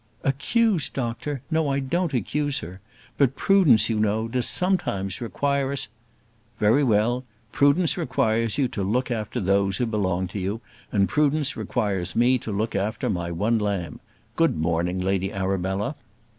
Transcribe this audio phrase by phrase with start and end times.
[0.23, 1.43] "Accused, doctor!
[1.51, 2.79] No, I don't accuse her.
[3.19, 5.89] But prudence, you know, does sometimes require us"
[6.59, 10.59] "Very well; prudence requires you to look after those who belong to you;
[10.91, 13.99] and prudence requires me to look after my one lamb.
[14.35, 15.93] Good morning, Lady Arabella."